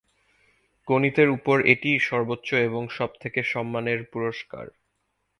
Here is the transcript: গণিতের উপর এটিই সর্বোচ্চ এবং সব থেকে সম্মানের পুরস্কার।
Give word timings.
গণিতের 0.87 1.29
উপর 1.29 1.57
এটিই 1.65 1.99
সর্বোচ্চ 1.99 2.49
এবং 2.67 2.83
সব 2.89 3.09
থেকে 3.19 3.39
সম্মানের 3.43 3.99
পুরস্কার। 4.13 4.65